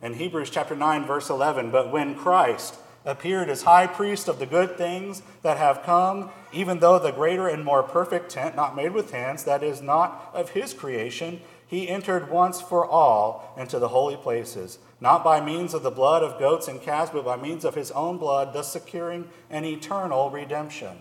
[0.04, 4.46] In Hebrews chapter 9, verse 11, but when Christ appeared as high priest of the
[4.46, 8.92] good things that have come, even though the greater and more perfect tent, not made
[8.92, 13.88] with hands, that is not of his creation, he entered once for all into the
[13.88, 17.64] holy places, not by means of the blood of goats and calves, but by means
[17.64, 20.98] of his own blood, thus securing an eternal redemption.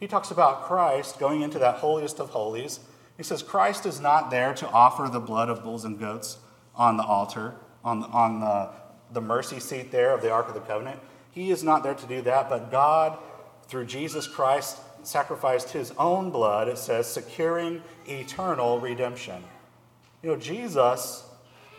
[0.00, 2.80] He talks about Christ going into that holiest of holies.
[3.16, 6.38] He says Christ is not there to offer the blood of bulls and goats
[6.74, 8.70] on the altar on, on the,
[9.12, 11.00] the mercy seat there of the Ark of the Covenant.
[11.30, 13.18] He is not there to do that, but God,
[13.66, 19.42] through Jesus Christ, sacrificed his own blood, it says, securing eternal redemption.
[20.22, 21.24] You know, Jesus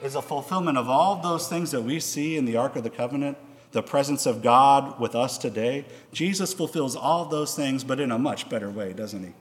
[0.01, 2.89] is a fulfillment of all those things that we see in the Ark of the
[2.89, 3.37] Covenant,
[3.71, 5.85] the presence of God with us today.
[6.11, 9.33] Jesus fulfills all those things, but in a much better way, doesn't he?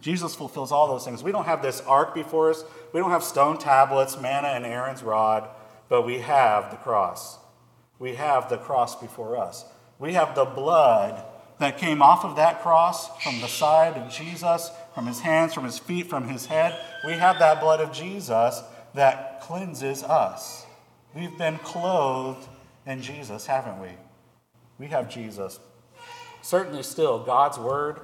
[0.00, 1.22] Jesus fulfills all those things.
[1.22, 2.64] We don't have this ark before us.
[2.92, 5.48] We don't have stone tablets, manna, and Aaron's rod
[5.88, 7.38] but we have the cross.
[7.98, 9.64] We have the cross before us.
[9.98, 11.24] We have the blood
[11.58, 15.64] that came off of that cross from the side of Jesus, from his hands, from
[15.64, 16.78] his feet, from his head.
[17.04, 18.62] We have that blood of Jesus
[18.94, 20.66] that cleanses us.
[21.14, 22.46] We've been clothed
[22.84, 23.88] in Jesus, haven't we?
[24.78, 25.58] We have Jesus.
[26.42, 28.00] Certainly, still, God's word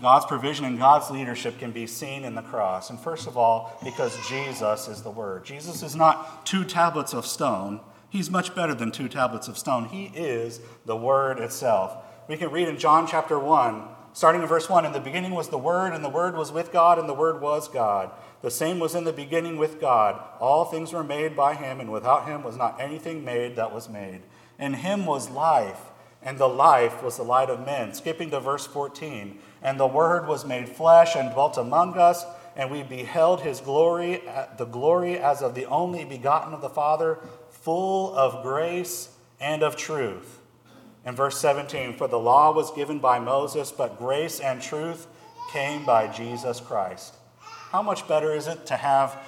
[0.00, 2.90] God's provision and God's leadership can be seen in the cross.
[2.90, 5.44] And first of all, because Jesus is the Word.
[5.44, 7.80] Jesus is not two tablets of stone,
[8.12, 9.86] He's much better than two tablets of stone.
[9.86, 11.96] He is the Word itself.
[12.28, 15.48] We can read in John chapter 1, starting in verse 1 In the beginning was
[15.48, 18.10] the Word, and the Word was with God, and the Word was God.
[18.42, 20.22] The same was in the beginning with God.
[20.40, 23.88] All things were made by Him, and without Him was not anything made that was
[23.88, 24.20] made.
[24.58, 25.80] In Him was life,
[26.24, 27.94] and the life was the light of men.
[27.94, 29.38] Skipping to verse 14.
[29.62, 32.24] And the Word was made flesh and dwelt among us,
[32.56, 34.22] and we beheld his glory,
[34.58, 37.18] the glory as of the only begotten of the Father,
[37.50, 40.40] full of grace and of truth.
[41.04, 45.06] In verse 17, for the law was given by Moses, but grace and truth
[45.52, 47.14] came by Jesus Christ.
[47.70, 49.18] How much better is it to have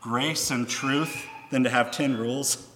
[0.00, 2.68] grace and truth than to have 10 rules?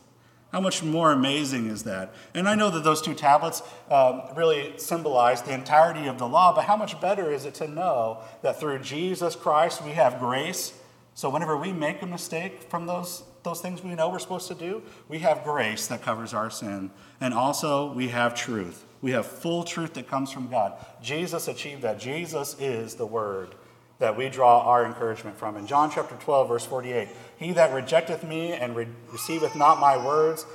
[0.53, 2.15] How much more amazing is that?
[2.33, 6.55] And I know that those two tablets um, really symbolize the entirety of the law,
[6.55, 10.73] but how much better is it to know that through Jesus Christ we have grace?
[11.15, 14.55] So whenever we make a mistake from those, those things we know we're supposed to
[14.55, 16.93] do, we have grace that covers our sin.
[17.21, 18.87] And also we have truth.
[19.03, 20.73] We have full truth that comes from God.
[21.03, 21.99] Jesus achieved that.
[21.99, 23.55] Jesus is the Word
[23.99, 25.57] that we draw our encouragement from.
[25.57, 29.97] In John chapter 12, verse 48, He that rejecteth me and re- receiveth not my
[29.97, 30.47] words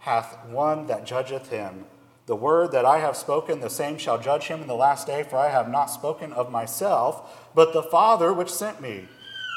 [0.00, 1.84] hath one that judgeth him.
[2.26, 5.24] The word that I have spoken, the same shall judge him in the last day,
[5.24, 9.08] for I have not spoken of myself, but the Father which sent me.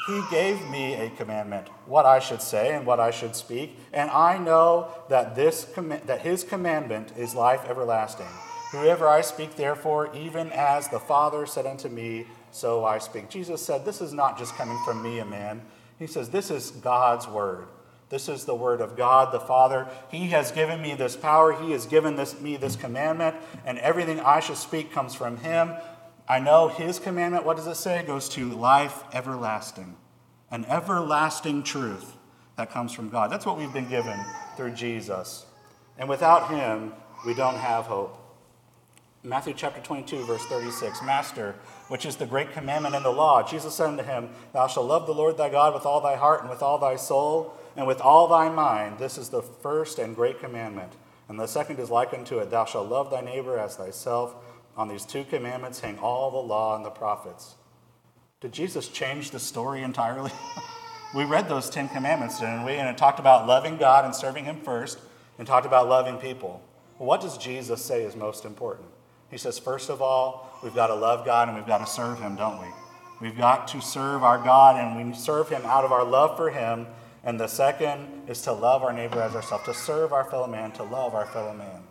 [0.08, 4.10] He gave me a commandment, what I should say and what I should speak, and
[4.10, 8.26] I know that, this com- that his commandment is life everlasting.
[8.70, 13.28] Whoever I speak, therefore, even as the Father said unto me, so I speak.
[13.28, 15.62] Jesus said, This is not just coming from me, a man.
[15.98, 17.68] He says, This is God's word.
[18.08, 19.88] This is the word of God the Father.
[20.10, 21.52] He has given me this power.
[21.52, 25.72] He has given this, me this commandment, and everything I should speak comes from Him.
[26.28, 27.98] I know His commandment, what does it say?
[27.98, 29.96] It goes to life everlasting,
[30.50, 32.16] an everlasting truth
[32.56, 33.30] that comes from God.
[33.30, 34.18] That's what we've been given
[34.56, 35.44] through Jesus.
[35.98, 36.94] And without Him,
[37.26, 38.22] we don't have hope.
[39.26, 41.56] Matthew chapter 22, verse 36 Master,
[41.88, 45.06] which is the great commandment in the law, Jesus said unto him, Thou shalt love
[45.06, 48.00] the Lord thy God with all thy heart and with all thy soul and with
[48.00, 48.98] all thy mind.
[48.98, 50.92] This is the first and great commandment.
[51.28, 54.34] And the second is like unto it, Thou shalt love thy neighbor as thyself.
[54.76, 57.54] On these two commandments hang all the law and the prophets.
[58.40, 60.30] Did Jesus change the story entirely?
[61.14, 62.74] we read those Ten Commandments, didn't we?
[62.74, 64.98] And it talked about loving God and serving Him first,
[65.38, 66.62] and talked about loving people.
[66.98, 68.88] What does Jesus say is most important?
[69.36, 72.18] He says, first of all, we've got to love God and we've got to serve
[72.18, 72.68] Him, don't we?
[73.20, 76.48] We've got to serve our God and we serve Him out of our love for
[76.48, 76.86] Him.
[77.22, 80.72] And the second is to love our neighbor as ourselves, to serve our fellow man,
[80.72, 81.82] to love our fellow man.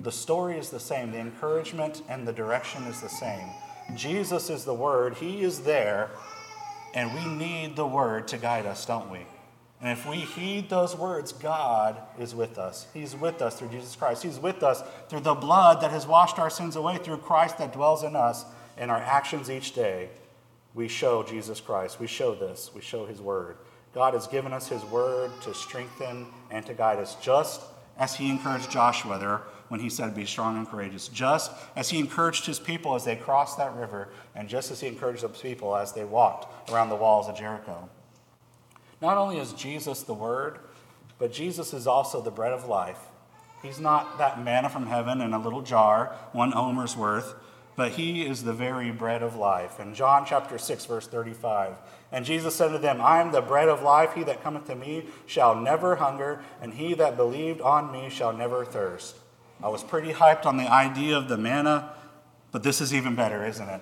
[0.00, 3.48] The story is the same, the encouragement and the direction is the same.
[3.94, 6.10] Jesus is the Word, He is there,
[6.92, 9.20] and we need the Word to guide us, don't we?
[9.82, 12.86] And if we heed those words, God is with us.
[12.94, 14.22] He's with us through Jesus Christ.
[14.22, 17.72] He's with us through the blood that has washed our sins away, through Christ that
[17.72, 18.44] dwells in us.
[18.78, 20.10] In our actions each day,
[20.72, 21.98] we show Jesus Christ.
[21.98, 22.70] We show this.
[22.72, 23.56] We show His word.
[23.92, 27.60] God has given us His word to strengthen and to guide us, just
[27.98, 31.98] as He encouraged Joshua there when He said, Be strong and courageous, just as He
[31.98, 35.74] encouraged His people as they crossed that river, and just as He encouraged those people
[35.74, 37.88] as they walked around the walls of Jericho.
[39.02, 40.60] Not only is Jesus the Word,
[41.18, 43.00] but Jesus is also the bread of life.
[43.60, 47.34] He's not that manna from heaven in a little jar, one omer's worth,
[47.74, 49.80] but he is the very bread of life.
[49.80, 51.76] In John chapter 6, verse 35,
[52.12, 54.14] and Jesus said to them, I am the bread of life.
[54.14, 58.32] He that cometh to me shall never hunger, and he that believed on me shall
[58.32, 59.16] never thirst.
[59.62, 61.92] I was pretty hyped on the idea of the manna,
[62.52, 63.80] but this is even better, isn't it?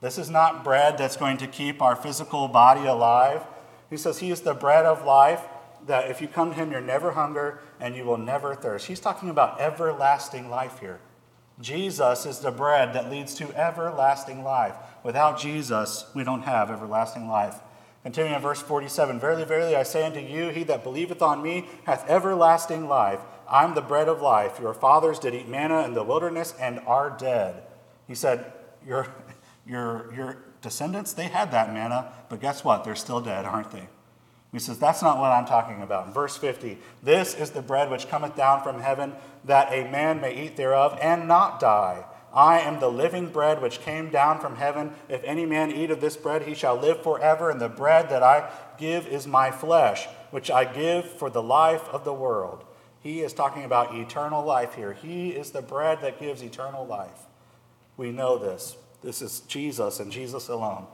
[0.00, 3.42] This is not bread that's going to keep our physical body alive.
[3.94, 5.46] He says he is the bread of life,
[5.86, 8.88] that if you come to him, you're never hunger and you will never thirst.
[8.88, 10.98] He's talking about everlasting life here.
[11.60, 14.74] Jesus is the bread that leads to everlasting life.
[15.04, 17.60] Without Jesus, we don't have everlasting life.
[18.02, 21.68] Continuing in verse 47 Verily, verily, I say unto you, he that believeth on me
[21.84, 23.20] hath everlasting life.
[23.48, 24.58] I'm the bread of life.
[24.58, 27.62] Your fathers did eat manna in the wilderness and are dead.
[28.08, 28.52] He said,
[28.84, 29.06] Your,
[29.64, 32.82] your, your descendants, they had that manna, but guess what?
[32.82, 33.86] They're still dead, aren't they?
[34.50, 36.08] He says, That's not what I'm talking about.
[36.08, 39.12] In verse 50, this is the bread which cometh down from heaven,
[39.44, 42.04] that a man may eat thereof and not die.
[42.32, 44.92] I am the living bread which came down from heaven.
[45.08, 47.50] If any man eat of this bread, he shall live forever.
[47.50, 51.88] And the bread that I give is my flesh, which I give for the life
[51.90, 52.64] of the world.
[53.00, 54.94] He is talking about eternal life here.
[54.94, 57.26] He is the bread that gives eternal life.
[57.96, 58.76] We know this.
[59.04, 60.86] This is Jesus and Jesus alone.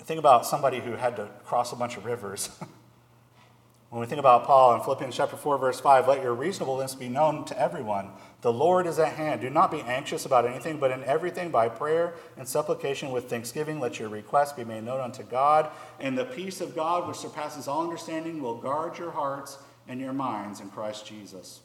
[0.00, 2.48] Think about somebody who had to cross a bunch of rivers.
[3.90, 7.08] when we think about Paul in Philippians chapter 4, verse 5, let your reasonableness be
[7.08, 8.10] known to everyone.
[8.40, 9.42] The Lord is at hand.
[9.42, 13.80] Do not be anxious about anything, but in everything by prayer and supplication with thanksgiving,
[13.80, 15.70] let your requests be made known unto God.
[16.00, 20.14] And the peace of God, which surpasses all understanding, will guard your hearts and your
[20.14, 21.60] minds in Christ Jesus.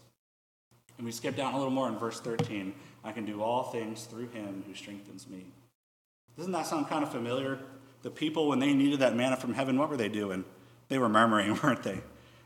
[0.97, 2.73] And we skip down a little more in verse 13.
[3.03, 5.45] I can do all things through him who strengthens me.
[6.37, 7.59] Doesn't that sound kind of familiar?
[8.01, 10.45] The people, when they needed that manna from heaven, what were they doing?
[10.87, 12.01] They were murmuring, weren't they?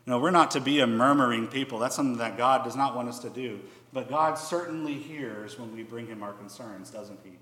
[0.05, 1.79] No, we're not to be a murmuring people.
[1.79, 3.59] That's something that God does not want us to do.
[3.93, 7.37] But God certainly hears when we bring him our concerns, doesn't he?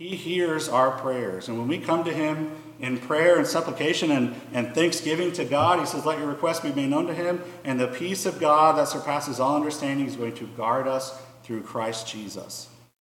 [0.00, 1.48] He hears our prayers.
[1.48, 5.78] And when we come to Him in prayer and supplication and, and thanksgiving to God,
[5.78, 7.42] He says, Let your requests be made known to Him.
[7.64, 11.20] And the peace of God that surpasses all understanding is going to guard us
[11.50, 12.68] through Christ Jesus.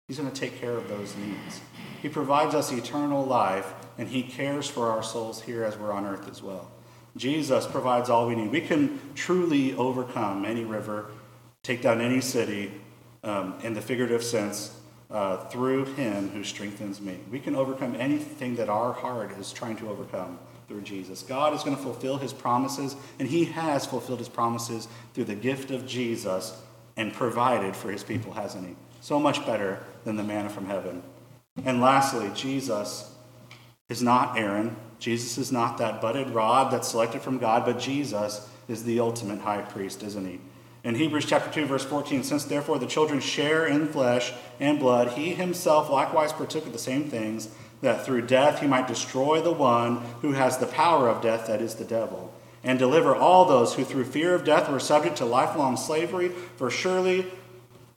[0.08, 1.60] He's going to take care of those needs.
[2.00, 6.06] He provides us eternal life, and He cares for our souls here as we're on
[6.06, 6.70] earth as well.
[7.14, 8.50] Jesus provides all we need.
[8.50, 11.10] We can truly overcome any river,
[11.62, 12.72] take down any city
[13.22, 14.80] um, in the figurative sense
[15.10, 17.18] uh, through him who strengthens me.
[17.30, 21.22] We can overcome anything that our heart is trying to overcome through Jesus.
[21.22, 25.34] God is going to fulfill his promises, and he has fulfilled his promises through the
[25.34, 26.58] gift of Jesus
[26.96, 28.76] and provided for his people, hasn't he?
[29.00, 31.02] So much better than the manna from heaven.
[31.64, 33.14] And lastly, Jesus
[33.88, 34.76] is not Aaron.
[34.98, 39.40] Jesus is not that budded rod that's selected from God, but Jesus is the ultimate
[39.40, 40.40] high priest, isn't he?
[40.84, 45.12] In Hebrews chapter 2, verse 14, since therefore the children share in flesh and blood,
[45.12, 47.48] he himself likewise partook of the same things,
[47.82, 51.60] that through death he might destroy the one who has the power of death, that
[51.60, 52.31] is the devil,
[52.64, 56.28] and deliver all those who through fear of death were subject to lifelong slavery.
[56.56, 57.26] For surely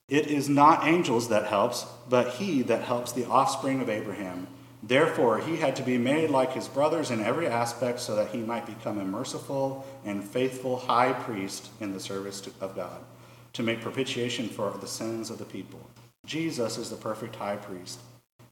[0.07, 4.47] it is not angels that helps, but he that helps the offspring of Abraham.
[4.83, 8.37] Therefore, he had to be made like his brothers in every aspect so that he
[8.37, 12.99] might become a merciful and faithful high priest in the service of God,
[13.53, 15.79] to make propitiation for the sins of the people.
[16.27, 17.99] Jesus is the perfect high priest.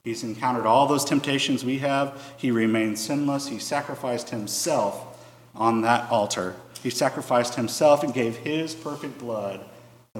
[0.02, 2.34] He's encountered all those temptations we have.
[2.36, 3.48] He remained sinless.
[3.48, 5.13] He sacrificed himself
[5.54, 6.56] on that altar.
[6.82, 9.64] He sacrificed himself and gave his perfect blood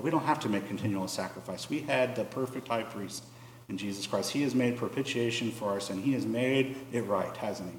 [0.03, 1.70] we don't have to make continual sacrifice.
[1.70, 3.22] We had the perfect high priest
[3.68, 4.32] in Jesus Christ.
[4.32, 6.03] He has made propitiation for our sin.
[6.03, 7.78] He has made it right, hasn't he?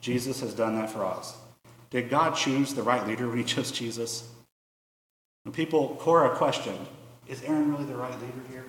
[0.00, 1.36] Jesus has done that for us.
[1.88, 4.28] Did God choose the right leader when he chose Jesus?
[5.44, 6.86] When people, Korah questioned,
[7.26, 8.64] is Aaron really the right leader here?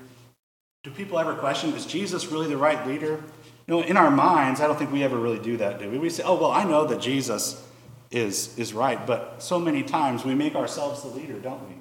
[0.83, 3.21] Do people ever question, is Jesus really the right leader?
[3.67, 5.97] You know, in our minds, I don't think we ever really do that, do we?
[5.97, 7.66] We say, oh, well, I know that Jesus
[8.11, 11.75] is, is right, but so many times we make ourselves the leader, don't we?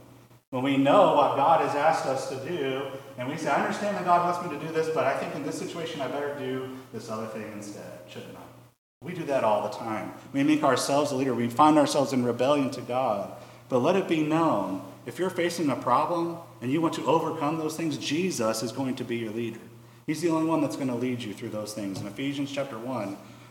[0.50, 2.82] When we know what God has asked us to do,
[3.18, 5.34] and we say, I understand that God wants me to do this, but I think
[5.34, 8.40] in this situation I better do this other thing instead, shouldn't I?
[9.04, 10.12] We do that all the time.
[10.32, 11.34] We make ourselves a leader.
[11.34, 13.32] We find ourselves in rebellion to God.
[13.68, 17.58] But let it be known if you're facing a problem and you want to overcome
[17.58, 19.60] those things, Jesus is going to be your leader.
[20.06, 22.00] He's the only one that's going to lead you through those things.
[22.00, 23.16] In Ephesians chapter 1,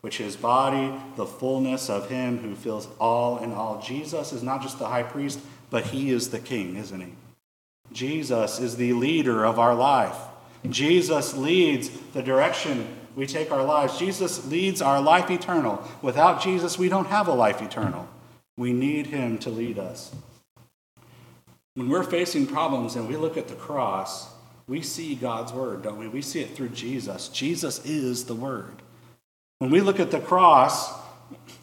[0.00, 3.80] which is body, the fullness of him who fills all in all.
[3.80, 7.12] Jesus is not just the high priest, but he is the king, isn't he?
[7.92, 10.16] Jesus is the leader of our life.
[10.68, 12.86] Jesus leads the direction
[13.16, 13.98] we take our lives.
[13.98, 15.82] Jesus leads our life eternal.
[16.00, 18.08] Without Jesus, we don't have a life eternal.
[18.56, 20.14] We need him to lead us.
[21.74, 24.32] When we're facing problems and we look at the cross,
[24.66, 26.08] we see God's word, don't we?
[26.08, 27.28] We see it through Jesus.
[27.28, 28.82] Jesus is the word.
[29.60, 30.90] When we look at the cross,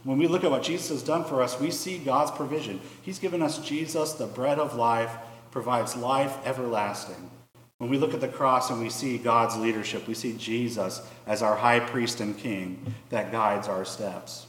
[0.03, 2.79] when we look at what Jesus has done for us, we see God's provision.
[3.01, 5.11] He's given us Jesus, the bread of life,
[5.49, 7.31] provides life everlasting.
[7.79, 11.41] When we look at the cross and we see God's leadership, we see Jesus as
[11.41, 14.45] our high priest and king that guides our steps.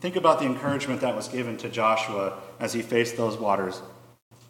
[0.00, 3.80] Think about the encouragement that was given to Joshua as he faced those waters.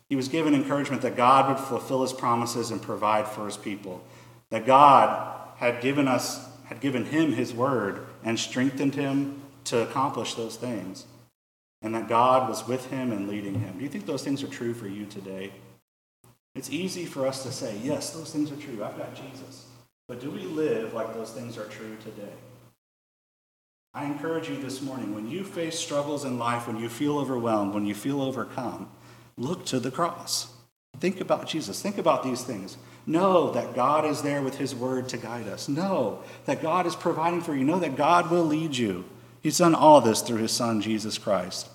[0.09, 4.03] He was given encouragement that God would fulfill his promises and provide for his people,
[4.49, 10.35] that God had given us had given him his word and strengthened him to accomplish
[10.35, 11.07] those things,
[11.81, 13.79] and that God was with him and leading him.
[13.79, 15.51] Do you think those things are true for you today?
[16.55, 18.85] It's easy for us to say, yes, those things are true.
[18.85, 19.67] I've got Jesus.
[20.09, 22.33] But do we live like those things are true today?
[23.95, 27.75] I encourage you this morning when you face struggles in life, when you feel overwhelmed,
[27.75, 28.91] when you feel overcome,
[29.37, 30.53] look to the cross.
[31.01, 31.81] Think about Jesus.
[31.81, 32.77] Think about these things.
[33.07, 35.69] Know that God is there with His word to guide us.
[35.69, 37.65] Know that God is providing for you.
[37.65, 39.05] Know that God will lead you.
[39.41, 41.69] He's done all this through His Son, Jesus Christ.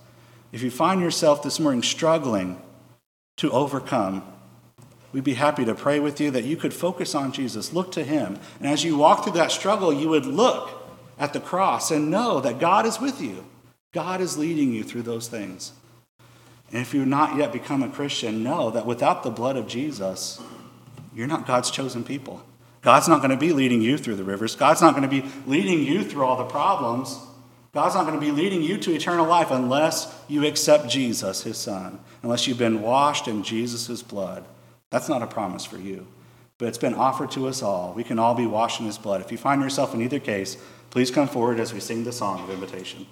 [0.52, 2.62] If you find yourself this morning struggling
[3.38, 4.24] to overcome,
[5.12, 8.04] we'd be happy to pray with you that you could focus on Jesus, look to
[8.04, 8.38] Him.
[8.60, 10.70] And as you walk through that struggle, you would look
[11.18, 13.46] at the cross and know that God is with you.
[13.92, 15.72] God is leading you through those things.
[16.74, 20.42] And if you've not yet become a Christian, know that without the blood of Jesus,
[21.14, 22.42] you're not God's chosen people.
[22.82, 24.56] God's not going to be leading you through the rivers.
[24.56, 27.20] God's not going to be leading you through all the problems.
[27.74, 31.60] God's not going to be leading you to eternal life unless you accept Jesus, his
[31.60, 34.44] son, unless you've been washed in Jesus' blood.
[34.90, 36.08] That's not a promise for you,
[36.58, 37.94] but it's been offered to us all.
[37.94, 39.22] We can all be washed in his blood.
[39.22, 40.58] If you find yourself in either case,
[40.90, 43.06] please come forward as we sing the song of invitation.